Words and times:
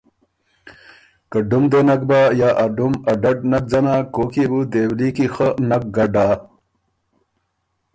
که 1.31 1.39
ډُم 1.49 1.63
دې 1.71 1.81
نک 1.87 2.01
بۀ 2.09 2.19
یا 2.39 2.49
ا 2.63 2.65
ډُم 2.75 2.93
ا 3.11 3.13
ډډ 3.21 3.37
نک 3.51 3.65
ځنا 3.71 3.95
کوک 4.13 4.33
يې 4.39 4.45
بو 4.51 4.59
دېولي 4.71 5.09
کی 5.15 5.25
خه 5.33 5.47
نک 5.69 5.83
ګډا۔ 5.95 6.27